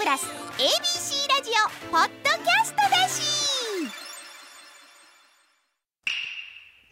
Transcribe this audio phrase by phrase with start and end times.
[0.00, 3.20] プラス ABC ラジオポッドキャストだし。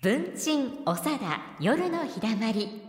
[0.03, 2.83] 文鎮おさだ夜のひだまり。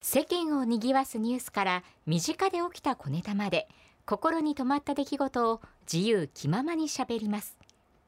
[0.00, 3.68] 世間を賑わすニュースから身近で起きた小ネタまで
[4.06, 5.60] 心に留まった出来事を
[5.92, 7.58] 自由気ままにしゃべります。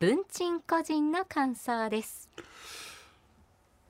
[0.00, 2.30] 文鎮個人の感想です。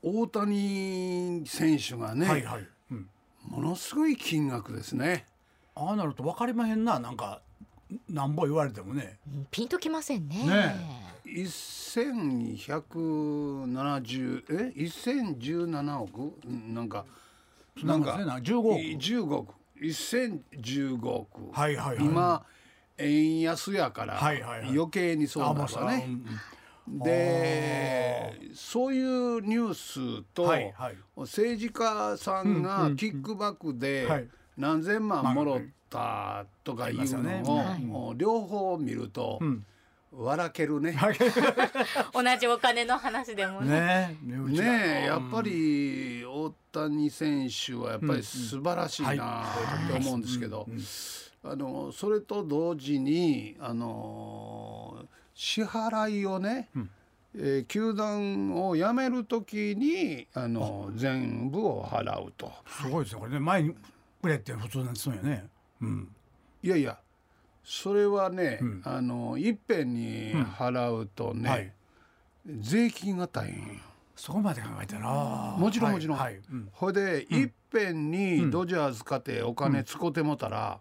[0.03, 3.09] 大谷選手がね、はいはい、うん、
[3.45, 5.27] ものすごい金額ですね。
[5.75, 6.99] ああなると分かりまへんな。
[6.99, 7.41] なんか
[8.09, 9.19] なんぼ言われてもね。
[9.51, 10.45] ピンときませんね。
[10.45, 10.77] ね
[11.25, 14.73] 一千百七十え？
[14.77, 16.39] 一千十七億？
[16.47, 17.05] うんなんか
[17.83, 18.19] なんか。
[18.19, 18.99] ねな15億。
[18.99, 19.55] 十五億。
[19.81, 21.51] 一千十五億。
[21.53, 22.05] はいはいはい。
[22.05, 22.45] 今
[22.99, 24.69] 円安やからはいはいはい。
[24.71, 26.07] 余計にそうなるわあもうね。
[26.87, 29.75] でそういうニュー
[30.21, 30.97] スと、はいはい。
[31.17, 39.65] 政治家さんがキックバックではい何千万もろったとかいうのを、両方見ると、ん。
[40.17, 40.97] 笑けるね。
[42.15, 44.17] 同じお金の話でもね。
[44.23, 49.45] ねやっぱり大谷選手はやっぱり素晴らしいな
[49.89, 50.69] と思うんですけど、
[51.43, 56.69] あのそれと同時にあの支払いをね、
[57.35, 62.53] えー球団を辞める時にあの全部を払うと。
[62.69, 63.21] すごいですね。
[63.21, 63.75] これね前に
[64.25, 65.47] くれって普通なんですよね。
[65.83, 66.09] うん。
[66.63, 66.99] いやいや
[67.63, 71.73] それはね、あのいっぺんに払うとね、はい。
[72.61, 73.81] 税金が大変よ。
[74.17, 75.57] そこまで考えたら。
[75.59, 76.19] もちろんもちろん。
[76.19, 76.35] はい。
[76.35, 76.43] はい。
[76.51, 76.69] うん。
[76.73, 80.81] ほいで、いっぺんにドジャース買ってお金使ってもたら、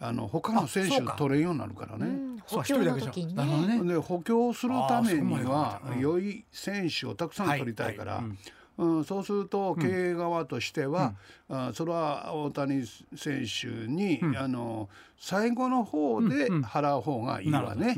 [0.00, 2.40] あの他の選手取れんようになるからね。
[2.46, 3.84] そう補強の時にねね。
[3.84, 8.24] で補強するためには良い選手をたくさん取りたいから、はい。
[8.24, 8.38] はい
[8.78, 11.14] うんそうすると経営側としては、
[11.48, 17.96] あそれは大谷選手に、あの最後の方で払う方がいいわね。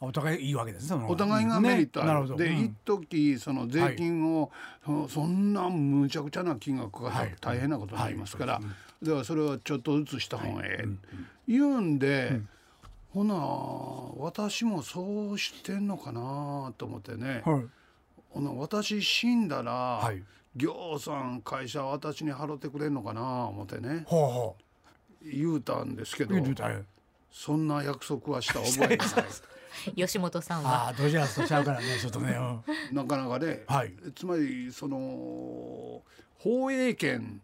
[0.00, 2.30] お互いいいわけですお互いがメリットある。
[2.30, 2.36] ね。
[2.36, 2.64] で、うん。
[2.64, 4.50] 一時その税金を、
[4.84, 7.36] そそんなむちゃくちゃな金額がはい。
[7.38, 9.04] 大変なことになりますから、はい。
[9.04, 10.88] だからそれをちょっとずつした方がええ、
[11.46, 12.40] 言うんで、
[13.12, 13.34] ほな
[14.16, 17.81] 私もそうしてんのかなと思ってね、はい
[18.32, 20.22] ほな私死んだら、はい。
[20.54, 24.04] ぎょうさん会社私に払ってくれんのかな思ってね。
[24.06, 24.56] ほうほ
[25.24, 26.82] 言うたんですけうど言うてたよ。
[27.30, 29.24] そんな約束はした覚えがない。
[29.96, 30.84] 吉本さんは。
[30.84, 32.32] ああドジャースとちゃうからねちょっとね。
[32.90, 32.96] うん。
[32.96, 33.94] なかなかね、はい。
[34.14, 36.02] つまりその
[36.38, 37.40] 放映権、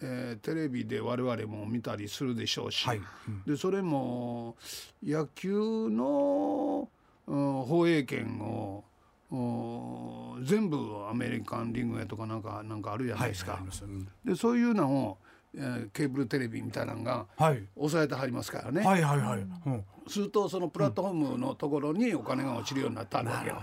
[0.00, 3.00] えーテレビで我々も見たりするでしょうし、はい。
[3.46, 4.56] でそれも
[5.02, 6.88] 野球の、
[7.26, 8.95] うん放映権をうん
[9.30, 13.52] 全部アメリカンリングやとかなんかなんかあるじゃないですか。
[13.52, 13.84] はいす。
[13.84, 14.08] うん。
[14.24, 15.18] でそういうのを、
[15.54, 17.62] えーケーブルテレビみたいなのがはい。
[17.74, 19.40] 抑えてはりますからね、はいはいはい。
[19.40, 19.84] うん。
[20.06, 23.60] するとそのプラットフォームのところにお金が落ちるようになったわけよ。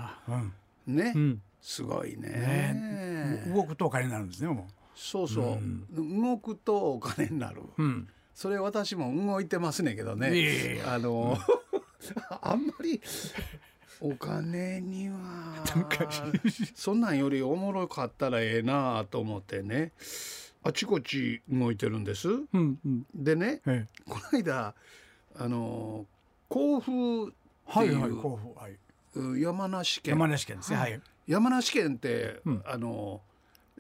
[0.88, 0.96] うん。
[0.96, 1.42] ね、ん。
[1.62, 3.44] すごいね。
[3.48, 3.54] ね。
[3.54, 5.60] 動くとお金になるんですねもそうそう、
[5.96, 8.08] 動くとお金になる、ううん。
[8.34, 10.38] それ私も動いてますねんけどね。
[10.38, 10.94] いやいやいや。
[10.94, 11.38] あの、
[12.42, 13.02] あんまり
[14.06, 15.64] お金には。
[16.76, 19.94] そんなんよりおもろかったらええなと思ってね。
[20.62, 22.30] あちこち動いてるんです。
[22.30, 23.06] うんうん。
[23.16, 24.02] でねええ。
[24.06, 24.76] この間
[25.36, 26.06] あの
[26.50, 27.34] 甲府っていう、
[27.66, 28.78] はいはい甲府はい。
[29.16, 30.12] うん山梨県。
[30.12, 31.02] 山梨県ですねはい。
[31.26, 32.64] 山梨県って、うん。
[32.66, 33.22] あの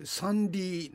[0.05, 0.89] サンリ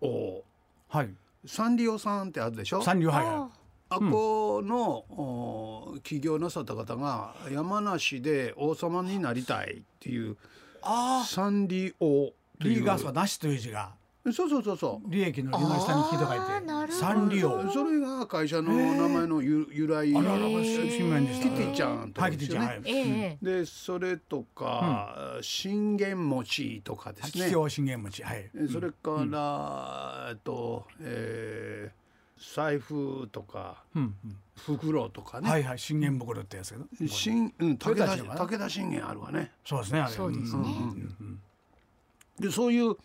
[0.00, 0.42] オ
[0.88, 1.10] はい。
[1.44, 2.80] サンリオさんってあるでしょ？
[2.82, 3.50] 三流はいは
[3.90, 10.36] あこの、お起業なさった方が山梨で王様になりたいっていう
[10.82, 13.90] あサンリオリーガースはなしという字が。
[14.32, 16.92] そうそうそうそ利益の利の下に木と書あーてるほど。
[16.92, 17.56] サンリオ。
[17.56, 20.16] うそれが会社の名前の由由来。
[20.16, 21.48] あらららへー新聞でした。
[21.50, 23.04] キティちゃんとはいかですよねキティちゃん。
[23.04, 23.22] はい。
[23.26, 23.58] ええ。
[23.60, 27.52] でそれとか、信玄餅とかですね。
[27.68, 28.22] 信玄餅。
[28.22, 28.50] はい。
[28.54, 32.04] えそれから、えっと、えー
[32.54, 37.10] 財布とかうんうん袋とかね、はいはい信玄袋ってやつやけど。
[37.10, 39.52] 信うん、武田武田信玄武田信玄あるわね。
[39.64, 40.12] そうですねあれ。
[40.12, 40.62] そうですね。
[40.62, 41.40] ん
[42.38, 42.96] でそういう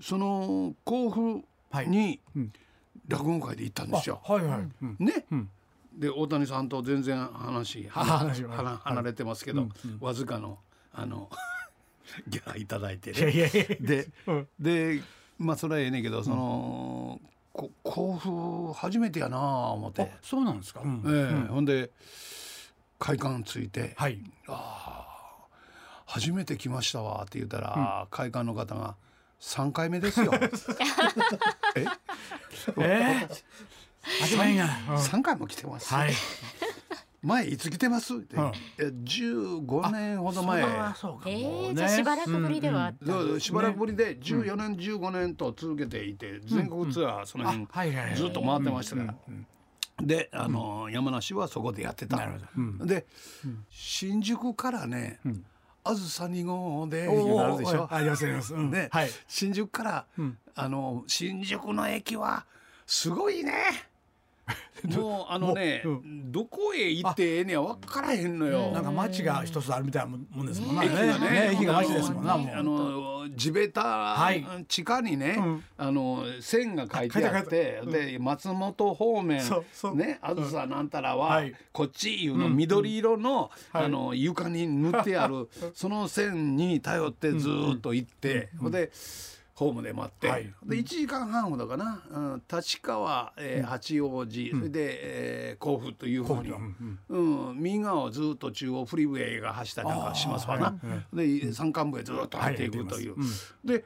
[0.00, 1.44] その甲府
[1.86, 2.52] にうん。
[3.08, 4.20] 落語会で行ったんですよ。
[4.24, 4.60] あはいはい。
[4.82, 5.48] うんね、ん。
[5.98, 9.70] で大谷さんと全然話あ話は離離れてますけど、うん
[10.00, 10.58] わずかの
[10.92, 11.28] あの
[12.28, 13.78] ギャラいただいてね。
[13.80, 14.48] でうん。
[14.58, 15.02] で
[15.38, 17.20] まあそれはええねんけどその、
[17.68, 20.02] こ甲府初めてやなあ思って。
[20.02, 20.80] あ、そうなんですか？
[20.84, 21.02] うん。
[21.06, 21.48] ええ。
[21.48, 21.90] ほんで
[22.98, 23.94] 会館ついて。
[23.96, 24.18] はい
[26.06, 28.96] 「初めて来ましたわ」って言ったら、会館の方が
[29.40, 30.32] 「3回目ですよ」
[31.76, 31.86] え？
[32.78, 36.12] え当たり前やうん3回も来てます、はい
[37.22, 38.14] 前いつ来てます？
[38.16, 38.52] って、うん。
[38.78, 40.62] え15年ほど前。
[40.94, 41.28] そうか。
[41.28, 41.68] えもうね。
[41.70, 48.16] ー、じゃあしばらくぶりではあった、そうしばらくぶりで14年、15年と続けていて全国ツアーその辺あはいはいはい。
[48.16, 49.14] ずっと回ってましたから。
[50.02, 52.16] であの、山梨はそこでやってた。
[52.16, 52.46] なるほど。
[52.56, 52.78] うん。
[52.86, 53.06] で、
[53.68, 55.20] 新宿からね、
[55.84, 57.82] あずさ2号でおーいうのあるでしょ？
[57.82, 57.94] はい。
[57.96, 58.54] ありますあります。
[58.54, 58.70] うん。
[58.70, 59.10] ね、はい。
[59.28, 60.06] 新宿から、
[60.54, 62.46] あの新宿の駅は
[62.86, 63.52] すごいね
[64.96, 68.70] もうあのね、もうどこへ行ってええねや分からへんのよ。
[68.72, 70.86] なんか街が一つあるみたいなもんですもんね。
[70.86, 72.56] 駅がね駅が街ですもんなもう。
[72.56, 74.44] あの地べた、はい。
[74.68, 75.64] 地下にね、うん。
[75.76, 79.42] あの線が書いてあってて、で松本方面
[79.94, 81.54] ねあずさなんたらは、はい。
[81.72, 83.84] こっちいうの緑色の,、はい。
[83.84, 88.90] あの床に塗ってある その線に頼ってずーっと行って、で
[89.60, 90.50] ホームで待って、はい。
[90.64, 96.50] で1時間半ほどかな、うん、立川、えー八王子、それで、えー甲府というふうに、
[97.10, 97.58] うん。
[97.58, 100.72] 右側をずっと中央フリーウェイが走ったりなんかしますわな、は
[101.22, 103.18] いで山間部へずっと入っていくという。
[103.18, 103.24] は
[103.64, 103.84] いで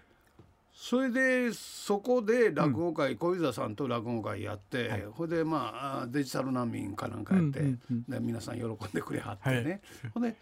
[0.72, 7.78] それでそこで落語会、小遊三さんと落語会やって、ほいでまああデジタル難民かなんかやって、うん
[8.08, 9.54] で皆さん喜んでくれはってね、
[10.02, 10.10] はい。
[10.14, 10.36] ほんで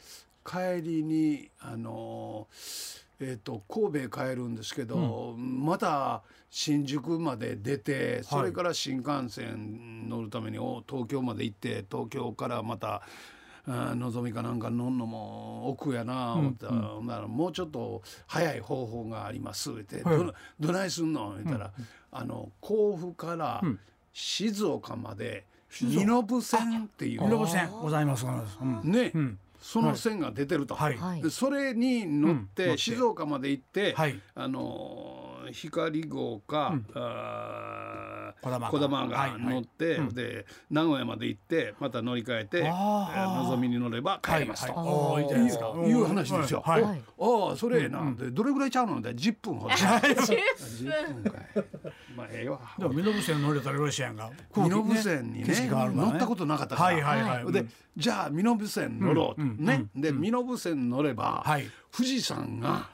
[0.45, 2.49] 帰りにあの
[3.23, 13.03] えー、と神戸へ帰るんですけど、また新宿まで出てそれから新幹線乗るためにお東京まで行って東京からまた。
[13.65, 16.67] あのぞみかなんか乗んのも奥やな思った。
[16.67, 21.73] ら,、ほんならもうちょっと早い方法がありますって、はいどなどないすんの?」言ったら、
[22.11, 23.63] あの甲府から
[24.13, 25.47] 静岡まで
[25.81, 27.23] 身延線っていう。
[27.23, 28.59] 見延線ございますございます。
[28.61, 28.91] うん。
[28.91, 30.99] ね、んその線が出てると、はい。
[30.99, 31.23] はい。
[31.23, 32.37] でそれに乗っうん。
[32.37, 32.65] 乗って。
[32.73, 34.21] て静岡まで行って、はい。
[34.35, 40.15] あのー光号か、あーこだまが乗って、うん。
[40.15, 44.73] で名古屋まで行ってまた乗り換えて、のぞみに乗れば帰れますと。
[44.75, 45.35] はいはい。
[45.35, 46.63] いいういう話ですよ。
[46.65, 47.03] はいはい。
[47.21, 48.03] ああそれな。
[48.03, 49.01] んでどれぐらいちゃうの？
[49.01, 49.75] で10分ほど。
[49.75, 51.43] 10分かい。
[52.23, 52.61] まあええわ。
[52.79, 54.31] でも身延線乗れたら嬉しいやんか。
[54.57, 55.69] 身延線にね。
[55.71, 56.97] 乗ったことなかったから。
[56.97, 57.53] はいはいはい。
[57.53, 57.71] でうん。
[57.97, 59.57] じゃあ身延線乗ろうと、うん。
[59.59, 59.65] うん。
[59.65, 61.65] ね、で身延線乗れば、はい。
[61.95, 62.89] 富士山が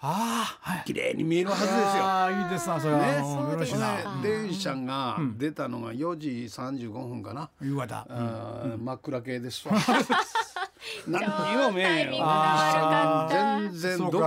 [0.00, 0.84] ああはい。
[0.86, 1.78] 綺麗に見えるはずですよ。
[1.80, 3.06] ああいいですなそれは。
[3.06, 3.18] ね。
[3.20, 3.94] もうよろしいな。
[3.94, 4.04] ね。
[4.22, 8.06] 電車が出たのが4時35分かな、夕方。
[8.78, 9.74] 真っ暗系ですわ
[11.06, 11.22] 何
[11.56, 12.24] にも見えへんよ
[13.30, 14.20] 全然どこ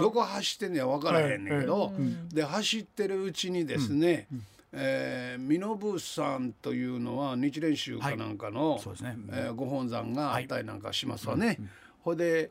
[0.00, 1.90] どこ走ってんのや分からへんねんけど、は
[2.32, 4.26] で走ってるうちにですね、
[4.72, 9.16] えー身延山というのは日蓮宗かなんかの、そうですね。
[9.30, 11.58] えーご本山があったりなんかしますわね。
[12.00, 12.50] ほいで、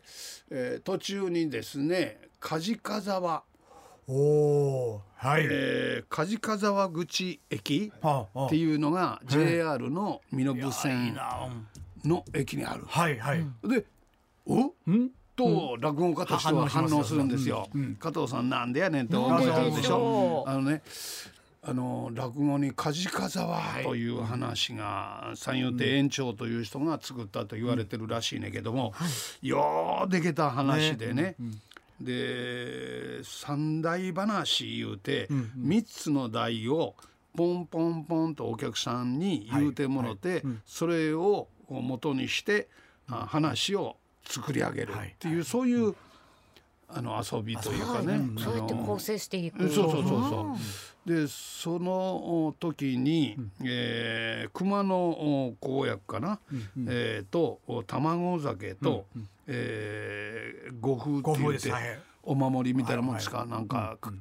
[0.49, 3.43] えー途中にですね梶賀沢、
[4.07, 5.47] おおはい。
[5.49, 11.45] えー、梶賀沢口駅っていうのが JR の身延いい線な。
[11.45, 11.67] うん
[12.03, 12.83] の駅にある。
[12.87, 13.45] はいはい。
[13.63, 13.85] で
[14.45, 14.73] お？
[14.87, 15.11] うん？
[15.35, 17.69] と落語家としては反応するんですよ。
[17.99, 19.39] 加藤さんなんでやねんって思う
[19.75, 20.43] でしょ？
[20.45, 20.81] あのね
[21.63, 28.93] あの落語に梶賀沢という話が三遊亭延長という人が作ったと言われてるらしいねんけども、
[29.41, 31.35] ようでけた話でね。
[32.01, 36.95] で三大話言うて三つの題を
[37.37, 41.47] ポンポンポンとお客さんに言うてもろてそれを
[41.79, 42.67] 元にして
[43.09, 45.95] あ話を作り上げるっていうそういう
[46.93, 48.19] あの遊びというかね。
[48.37, 49.69] そうやって構成していく。
[49.69, 50.57] そうそうそうそう。
[51.05, 56.39] でその時に、えー熊野お公約かな、
[56.87, 59.05] えーとお卵酒と、
[59.47, 61.71] えー五風ごって言って
[62.23, 64.11] お守りみたいなもんですか、なんか、か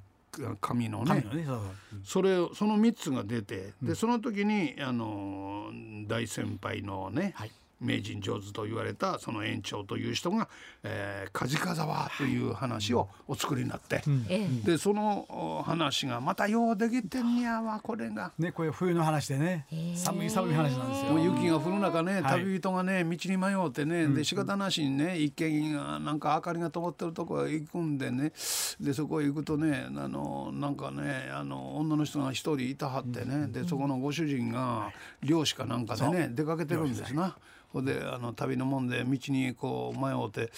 [0.60, 1.22] 紙のね。
[1.30, 1.60] 神のね
[2.04, 5.70] それをその3つが出てでその時にあの
[6.06, 10.48] 大先輩のね、はい名人上手と言われたその園長という人が
[10.84, 14.66] 「えー、梶川沢」という話をお作りになって、ええ。
[14.66, 18.32] でそのお話がまたようできてんねやわこれが。
[18.38, 21.12] ねこういう冬の話でね寒い寒い話なんですよ。
[21.12, 22.40] もう雪が降る中ねはい。
[22.40, 28.32] 旅人がね道に迷ってね、で仕方なしにね一軒がなんか明かりが灯ってるとこへ行くんでね
[28.80, 37.36] でそこへ行くとねあのなんかねあの女の人が一人いたはってね、でそこのご主人が漁師かなんかでね出かけてるんですな。
[37.72, 40.50] ほんであの旅のもんで道にこう迷うて、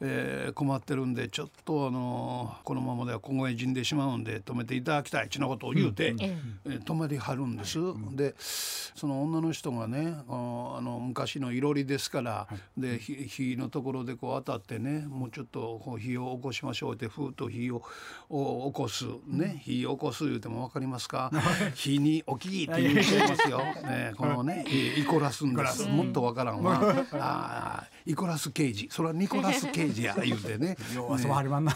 [0.00, 6.68] えー困ってるんでちょっとあのこのままでは凍え死んでしまうんで止めていただきたいちなことを言うて、ええ。
[6.70, 7.78] ー止まりはるんです、
[8.14, 17.82] でその女の人がねあのあの昔のいろりですから、で火火のところでこう当たってねもうちょっとこう火を起こしましょうってふーっと火を
[18.28, 21.30] お起こすね火起こす言うても分かりますか？
[21.74, 25.86] 火に起きって言うてますよ、ね、このねイコラスんです。
[25.88, 27.84] もっと分からんわあ。
[28.06, 30.76] ーイコラス・ケイジそれはニコラス・ケイジや言うてね。
[30.94, 31.60] よう遊ばはりま。
[31.60, 31.72] んな。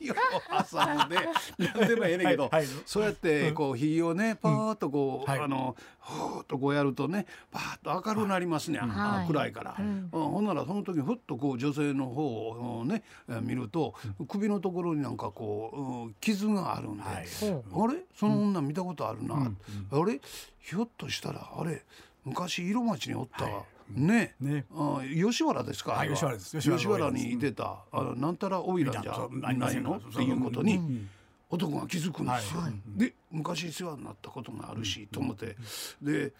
[0.00, 0.14] よ
[0.50, 1.16] 朝もね
[1.58, 2.66] 何でもええねんけど、はいはい。
[2.86, 5.40] そうやってこう火をねパーッとこう、はい。
[5.40, 9.26] あのほーっとこうやるとねパーッと明るくなりますね、あはい。
[9.26, 10.08] 暗いから、うん。
[10.10, 13.94] ほんならその時ふっとこう女性の方をねえー見ると
[14.28, 17.26] 首のところになんかこう、うん傷があるんで、はい。
[17.70, 17.98] ほあれ？
[18.14, 20.20] その女見たことあるな、あれ？
[20.60, 21.82] ひょっとしたらあれ？
[22.24, 23.46] 昔色町におった、
[23.90, 24.34] ね。
[24.40, 24.66] ね。
[24.74, 26.14] あ吉原ですか、はいあれは。
[26.14, 26.58] 吉原です。
[26.58, 29.96] 吉吉原原にいてた、あのなんたらオイラじゃないの？
[29.96, 31.06] っていうことに
[31.50, 32.60] 男が気づくんですよ。
[32.60, 35.56] はいで昔世話になったことがあるし、と思って。
[36.00, 36.32] で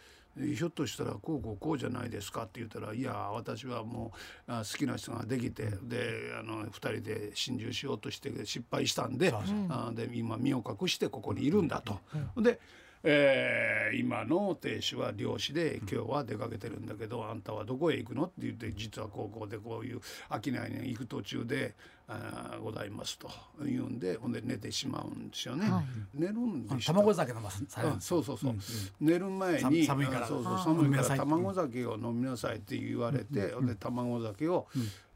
[0.54, 4.12] ひょっとしたらこうこうこうじゃないですかって言ったら「いや私はも
[4.46, 9.32] うあ好きな人ができてであの2人で心中しようとして失敗したんで
[9.68, 11.98] あで今身を隠してここにいるんだと。
[12.40, 12.60] で
[13.02, 20.00] えー今の亭主は漁師で今日は出かけてるんだけどあんたはどこへ行くのって言って実は高校でこういう
[20.30, 21.74] 商いに行く途中で
[22.06, 23.30] あーございますと
[23.62, 25.70] 言うんでほんで寝てしまうんですよね。
[25.70, 25.84] はい。
[26.14, 26.92] 寝るんでした。
[26.92, 27.92] 卵酒飲まされるん。
[27.92, 28.54] あですそうそうそう、
[29.00, 30.24] 寝る前に寒寒いから。
[30.24, 34.66] あそうそう寒いから卵酒を飲みなさいって言われて、で卵酒を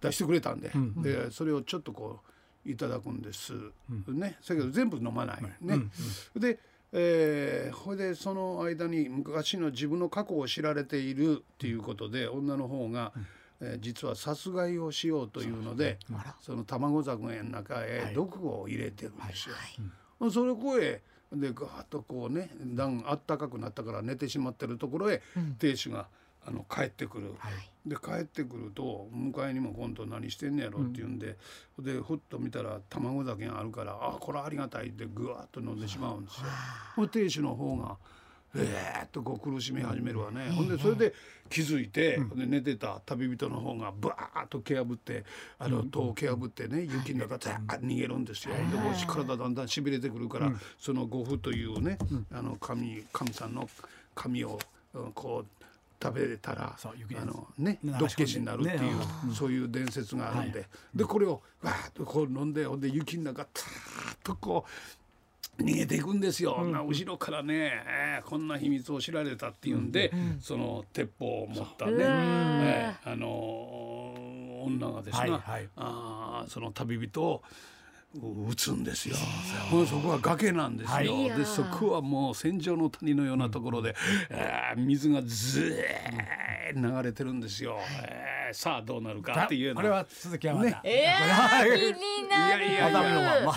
[0.00, 2.20] 出してくれたんで,、でそれをちょっとこ
[2.66, 3.54] ういただくんです、
[4.08, 4.36] ね。
[4.46, 5.88] だけど全部飲まない、ね、
[6.36, 6.58] で
[6.92, 13.22] えー、ほいでその間に昔の自分の過去を知られているっていうことで女の方が、えー
[13.80, 15.96] 実は殺害をしようというので
[16.40, 19.54] その卵酒の中へ毒を入れてるんですよ。
[20.32, 21.00] それをこへ
[21.32, 25.22] でガーッとこうねだんあったかくなったから寝てしまってるところへ
[25.60, 26.08] 亭主が
[26.46, 27.34] あの帰ってくる、
[27.86, 31.36] で帰ってくると迎えにも今度何してんねやろって言うんで、
[31.78, 36.46] でふっと見たら卵酒があるからあこれありがたいってぐわっと飲んでしまうんですよ。
[36.96, 37.96] ほんで亭主の方が
[38.54, 41.14] えーっとこう苦しみ始めるわね、ほんでそれで
[41.48, 42.38] 気づいて、ほん。
[42.38, 45.24] で寝てた旅人の方がバーッと蹴破って
[45.58, 48.54] あの戸を蹴破ってね雪の中ザーッ逃げるんですよ。
[48.54, 51.96] でこう体だんだんしびれてくるから、その五符というね、
[52.32, 53.70] あの神神さんの
[54.14, 54.58] 紙を
[54.92, 55.61] うんこう
[56.02, 57.98] 食べれたらそう雪あのね流し込んで。
[57.98, 59.04] 毒消しになるっていう、ね
[59.34, 64.64] そういう伝説があるんで、でこれをわーっとこう飲んでほんで雪の中たーっとこ
[65.58, 75.68] う逃げていくんですよ、な後ろからね、えーこんな秘密を知られたっていうんで、その鉄砲を持ったね、えーあのー女がですね、はいはい。
[75.76, 77.42] あーその旅人を
[78.14, 79.16] 撃つんですよ。
[79.88, 80.94] そこは崖なんですよ。
[80.94, 83.94] はいでそこはもう戦場の谷のようなところで、
[84.28, 87.78] えー水がずーっと流れてるんですよ。
[88.04, 90.66] えーさあどうなるかっていうのこれは続きはまた。
[90.66, 93.00] ねえこれはー、気になるいやいや
[93.40, 93.52] いや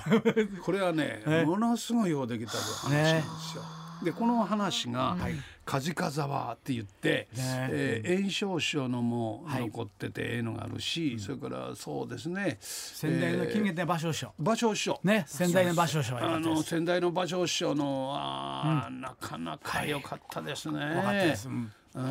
[0.62, 3.85] これはねものすごいようできた話なんですよ。
[4.04, 5.18] でこの話が
[5.66, 7.70] 梶川沢って言って、ね。
[7.72, 12.58] えー炎症症のもはい残っててええのがあるし、それからそうですね。
[12.62, 14.34] 先代の金言で芭蕉師匠。
[14.42, 16.62] 芭蕉師匠ね、先代の芭蕉師匠あの。
[16.62, 20.80] 先代の芭蕉師匠のあー、なかなか良かったですね。
[20.96, 21.48] 良かったです。
[21.48, 22.04] うんうん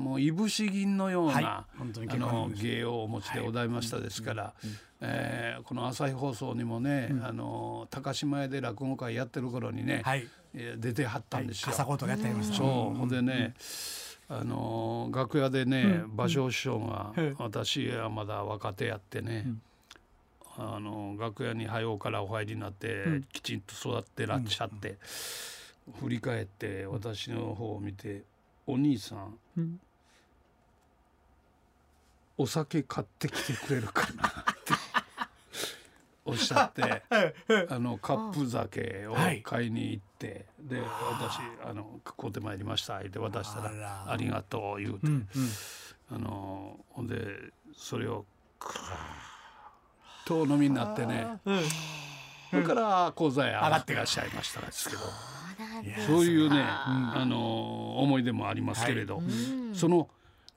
[0.00, 4.54] もういぶし銀のような、はい本当にあの芸をお持ちでございましたですから、
[5.00, 10.28] えーこの朝日放送にもね、あの高島屋で落語会やってる頃にね、はい。
[10.54, 11.72] えー出てはったんですよ。
[11.72, 12.56] 笠言やってました。
[12.56, 13.54] そうほんでね、
[14.28, 17.36] あのー楽屋でね、芭蕉師匠が、うん。
[17.38, 19.46] 私はまだ若手やってね、
[20.56, 24.96] あのー楽屋に早うからお入りになって、きちんと育ってらっしゃって、
[26.00, 28.22] 振り返って私の方を見て
[28.66, 29.80] 「お兄さん、うん。
[32.36, 34.32] お酒買ってきてくれるかな」っ
[34.64, 34.72] て
[36.24, 37.02] おっしゃって。
[37.68, 39.42] あのカップ酒をはい。
[39.42, 45.28] 買いに行って、で私あの買うてまいりましたって渡したらあらありがとう言うて、うんうん。
[46.10, 48.24] あのほんでそれを
[48.58, 51.38] クーッとお飲みになってね
[52.62, 55.02] それから講座へ上がってらっしゃいましたですけど。
[56.06, 59.22] そういうね、あの思い出もありますけれど、
[59.72, 60.08] その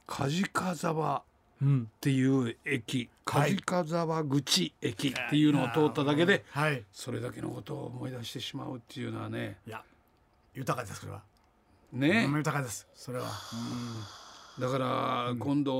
[0.05, 1.23] 梶川沢
[1.61, 1.89] うん。
[1.89, 3.55] っていう駅はい。
[3.55, 6.83] 梶川沢口駅っていうのを通っただけではい。
[6.91, 9.57] それだけのことを思い出してしまうっていうのはね。
[9.65, 9.83] いや、
[10.53, 11.21] 豊かです、それは。
[11.93, 12.25] ね。
[12.29, 12.87] うん豊かです。
[12.93, 13.25] それは。
[14.59, 15.73] だから今度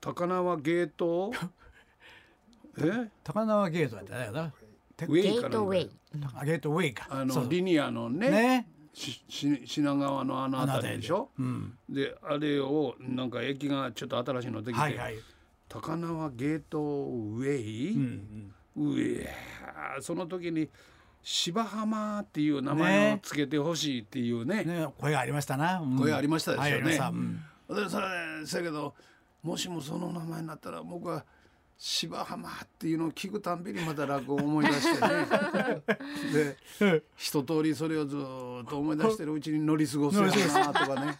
[0.00, 1.32] 高輪ゲート
[2.80, 3.10] え？
[3.24, 4.52] 高輪ゲートやったねな。
[5.06, 5.90] ウゲェイかなートウェイ。
[6.34, 7.06] あゲートウェイか。
[7.10, 8.68] あのリニアのねね。
[8.94, 11.30] しし品川のあの辺りでしょ？
[11.38, 11.78] うん。
[11.88, 15.14] であれをなんか駅がちょっと新しいのできて、はいはい。
[15.68, 18.94] 高輪ゲートウェイ、うんうん。
[18.94, 19.34] うえ
[20.00, 20.70] その時に
[21.22, 24.64] 芝浜っていう名前をつけてほしいっていうね。
[24.64, 24.86] ね。
[24.98, 25.80] 声がありましたな。
[25.80, 25.98] うん。
[25.98, 26.98] 声ありましたでしょうね。
[26.98, 27.42] はいうん。
[27.68, 28.06] でそれ
[28.46, 28.94] せやけど
[29.42, 31.24] もしもその名前になったら僕は
[31.78, 35.82] 芝浜っていうのを聞くたんびにまた落語を思い出してね。
[36.80, 41.18] で一通りそれをずーっと思い出してるうちに乗り過ごすやなとかね。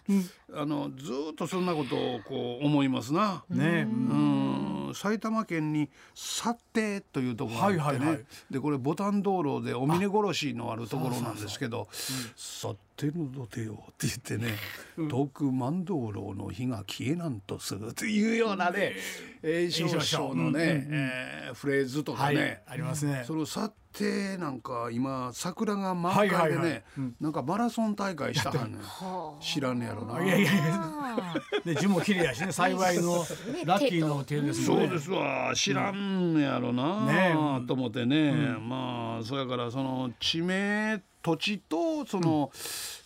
[0.53, 3.43] あのずーっとそんなことをこう思いますな。
[3.49, 3.87] ね。
[3.89, 8.25] うん埼玉県に幸手というところがあってね、はいはいはい。
[8.51, 11.87] でこれボタン道路でお峰殺しのあるところなんですけど
[12.35, 14.53] 「幸手の土手を」って言ってね
[15.09, 18.93] 「遠く万道路の火が消えなんとする」というようなね
[19.43, 23.23] 栄少々のね、えーフレーズとかはいね、ありますね。
[23.25, 26.83] その幸手なんか今桜が満開でね、はいはいはい。
[27.19, 28.81] なんかマラソン大会したはんねん。
[29.41, 30.23] 知らんねやろな。
[30.23, 31.33] いやいやいや。
[31.65, 33.25] で字も綺麗やしね 幸いの
[33.65, 34.87] ラッキーの手ですもんね。
[34.87, 35.51] そうですわ。
[35.55, 37.35] 知らんのやろな、ね。
[37.35, 37.67] うん。
[37.67, 42.51] と思ってね、まあそやからその地名土地とその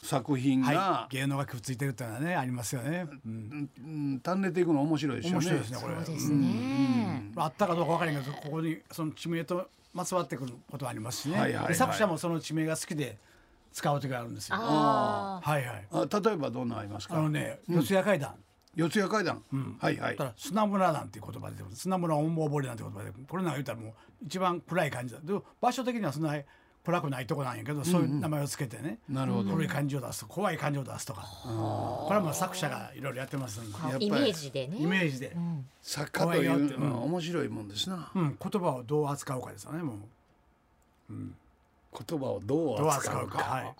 [0.03, 1.15] 作品がは、い。
[1.15, 3.07] 芸能がくっついてるっていうのはねありますよね。
[3.25, 3.69] うん。
[3.77, 3.81] う
[4.15, 5.35] ん、単ねていくの面白いですよね。
[5.37, 5.95] 面白いですねこれ。
[6.05, 7.31] そうですね。
[7.35, 11.67] あったかどうかわからないけどここにその地名とまつわってくることはありますしね、はいはいはい。
[11.69, 13.17] で作者もその地名が好きで
[13.71, 14.55] 使う時があるんですよ。
[14.59, 15.87] あはいはい。
[15.91, 17.17] あ例えばどんなのありますか？
[17.17, 18.35] あのね、四谷階段。
[18.73, 19.43] 四谷階段、
[19.79, 20.15] はいはい。
[20.15, 23.93] だから砂村なんていう言葉で出てます砂村音棒堀なんて言葉でこれなんか言ったらもう
[24.25, 25.19] 一番暗い感じだ。
[25.21, 26.35] でも場所的にはそんな
[26.83, 29.51] 暗くないとこなんやけどそういう名前をつけてね、なるほど。
[29.51, 31.21] 古い感じを出す怖い感じを出すとか。
[31.43, 33.77] これはもう作者がいろいろやってますんで。
[33.83, 34.07] あやっぱり。
[34.07, 34.77] イメージでね。
[34.79, 35.35] イメージで、
[35.81, 39.95] 作家というのは面白いもんですな、うん、言葉をどう扱うかですよねもう。
[41.11, 43.37] 言葉をどどうう扱うか。
[43.37, 43.43] 扱うか。
[43.43, 43.75] はい。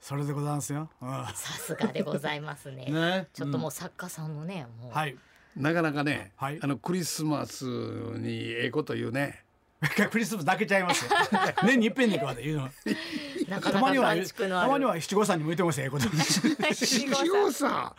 [0.00, 1.08] それでございますよ、うん。
[1.08, 2.84] さすがでございますね。
[2.92, 3.28] ね。
[3.32, 4.92] ちょっともう作家さんのねもう。
[4.92, 5.16] はい。
[5.56, 6.58] なかなかね、はい。
[6.62, 9.42] あのクリスマスにええこと言うね
[10.10, 11.10] クリスマスだけちゃいますよ。
[11.64, 12.70] 年に一遍にかで言うの
[13.48, 15.98] なかなかたまにはたまには七五三に向いてますよ七
[17.28, 17.92] 五三。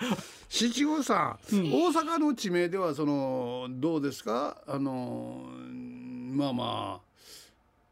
[0.49, 1.55] 七五三、大
[1.89, 4.61] 阪の地名ではそのどうですか？
[4.65, 5.45] あの
[6.31, 7.07] まあまあ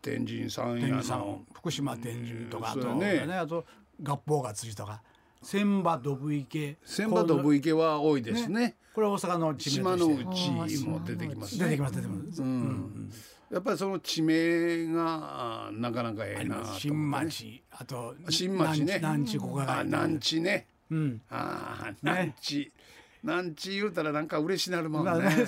[0.02, 3.26] 天神さんや天神さんの福島天神とかね。
[3.26, 3.66] ねあと
[4.02, 5.02] 合法が辻とか。
[5.44, 8.76] 千葉ドブ池千葉とブ池は多いですね。
[8.96, 10.52] これ大阪の地名島のとして。
[10.52, 11.66] 内も出てきますね。
[11.66, 13.12] 出てきます出てきます、うん
[13.56, 17.38] やっぱりその地名があなかなかえあえなと思って、ります。
[17.38, 17.64] 新町。
[17.72, 18.96] あと新町ね。
[18.98, 20.68] 南地ここがあ南地ね。
[20.92, 21.22] うん。
[21.30, 22.74] ああ南地
[23.24, 25.12] 南地言うたらなんか嬉しなるもんね。
[25.12, 25.48] まあね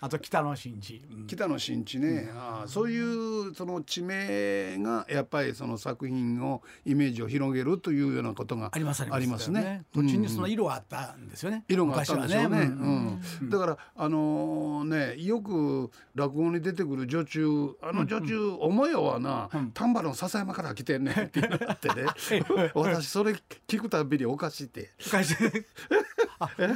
[0.00, 1.26] あと北の新地、うん。
[1.26, 9.50] 北の新地ね、ああそういうその地名がやっぱりその作品をイメージを広げるというようなことがありますあります。
[9.50, 9.84] ね。
[9.94, 12.48] 土地にその色があったんですよね、色があったんでしょうね。
[12.48, 12.76] 昔は
[13.40, 13.50] うん。
[13.50, 22.04] だからあのねよく落語に出てくる女中あの女中思えはな、丹波の笹山から来てんねんっていうのがあってね。
[22.74, 23.34] 私それ
[23.66, 24.90] 聞くたびにおかしいって。
[25.04, 25.36] 昔あ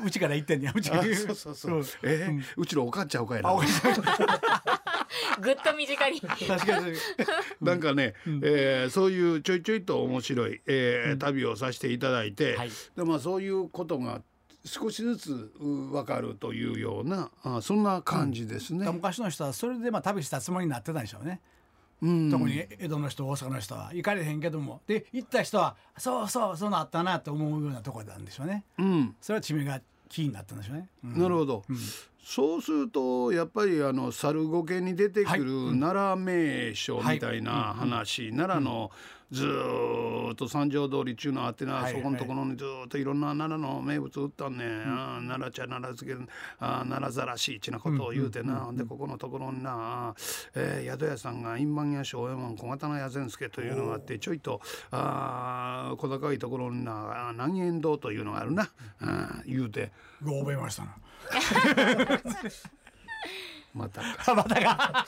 [0.05, 0.73] うちから行ってんねや。
[0.75, 1.03] うちから。
[1.03, 1.85] あそうそうそう。
[2.03, 3.53] えーうちのおかんちゃうかいな
[5.41, 6.21] ぐっと身近に。
[6.21, 6.93] 確かに。
[7.61, 12.71] なんかね、えーそういうちょいちょいと面白い、えー旅をさせていただいて、はい。
[12.97, 14.23] でまあそういうことが
[14.65, 18.91] 少しずつう分かるというようなあそんな感じですね。
[18.91, 21.60] 昔の人はそれでまあ旅したつもりになってたんでしょうね、うん
[22.01, 24.81] 特に江戸の人大阪の人は行かれへんけども。
[24.87, 28.65] で行った人はそうそうそうなったなと思うようなところなんでしょうね。
[28.79, 29.17] うん。
[29.21, 31.23] それは地名がキーになったんでしょうね、うん。
[31.23, 31.65] なるほど、
[32.23, 35.41] そうするとやっぱりあの猿御家に出てくはい。
[35.41, 38.91] る奈良名所みたいな話、奈良の
[39.33, 41.95] ずーっと三条通りっちゅうのあってな、はい。
[41.95, 50.15] そこのところにずーっといろんな奈良の名物売ったんねん、あー奈良茶奈良漬けあー奈良ざらしいちなことを言うてな、でここのところにな、
[50.55, 58.69] えー宿屋さんが印判屋正右衛門小型の矢膳助というのがあってちょいとあー小高いところにな南円堂というのがあるな、
[59.01, 59.91] あー言うて。
[60.25, 60.95] 覚えましたな
[63.75, 64.35] またか。
[64.35, 65.07] またが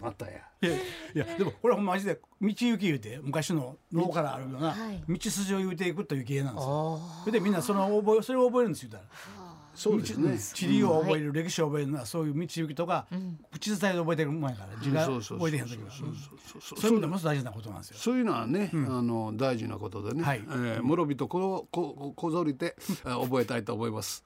[0.00, 0.32] またや。
[0.62, 0.78] いやい
[1.18, 5.04] やでもこれほんまマジで道行き言うて昔の脳からあるようなはい。
[5.08, 6.98] 道筋を言うていくという芸なんですよ。
[7.00, 9.43] あそれでみんなその覚えそれを覚えるんですよ言うたら
[9.74, 10.38] そうですね。
[10.38, 13.06] 地理を覚える、歴史を覚えるのはそういう導きとか、
[13.52, 15.90] 口伝えで覚えてるもんやから字がそうそう覚えてへん時は。
[15.90, 17.96] そういう意味でも大事なことなんですよ。
[17.98, 20.42] そういうのはね、あの大事なことでね、はい。
[20.46, 24.24] えー、諸人こここぞりてあ覚えたいと思います。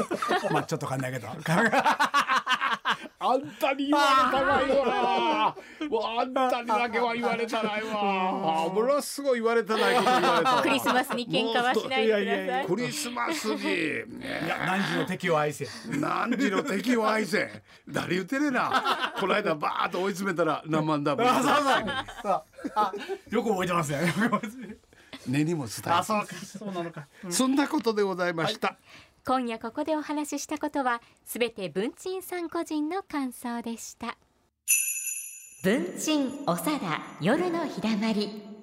[0.52, 1.28] まあちょっと考えけど。
[3.22, 5.54] あんたに言われたないわ。
[6.20, 8.70] あんたにだけは言われたないわ。
[8.72, 10.62] ものすごい言われたないこと言われたわ。
[10.62, 15.68] クリスマスに喧嘩はしないでください クリスマスに、いや何時の敵を愛せ。
[15.90, 17.62] 何時の敵を愛せ。
[17.86, 19.12] 誰言ってねえな。
[19.20, 21.28] この間バーッと追い詰めたら何万ダブル。
[21.28, 21.44] あそう
[22.22, 22.92] そうあ
[23.28, 24.78] よく覚えてますね。
[25.26, 27.06] 根にも伝えあそうかそうなのか。
[27.28, 28.78] そんなことでございました。
[29.24, 34.16] 今夜ここでお話ししたことはすべて文鎮さん個人の感想でした。
[35.62, 36.78] 文鎮おさ
[37.20, 38.59] 夜のひだまり。